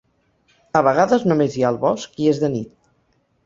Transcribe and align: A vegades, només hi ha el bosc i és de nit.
A 0.79 0.81
vegades, 0.87 1.27
només 1.33 1.59
hi 1.59 1.67
ha 1.67 1.73
el 1.75 1.79
bosc 1.87 2.19
i 2.25 2.33
és 2.35 2.43
de 2.47 2.53
nit. 2.59 2.77